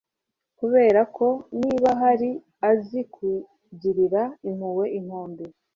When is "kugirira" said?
3.13-4.21